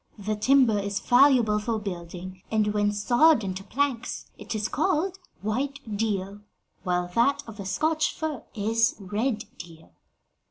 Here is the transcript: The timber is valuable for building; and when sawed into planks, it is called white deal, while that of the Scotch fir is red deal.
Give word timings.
The 0.17 0.35
timber 0.35 0.79
is 0.79 0.99
valuable 0.99 1.59
for 1.59 1.77
building; 1.77 2.41
and 2.49 2.73
when 2.73 2.91
sawed 2.91 3.43
into 3.43 3.63
planks, 3.63 4.31
it 4.35 4.55
is 4.55 4.67
called 4.67 5.19
white 5.43 5.79
deal, 5.95 6.41
while 6.81 7.07
that 7.13 7.43
of 7.45 7.57
the 7.57 7.67
Scotch 7.67 8.11
fir 8.15 8.43
is 8.55 8.95
red 8.97 9.43
deal. 9.59 9.91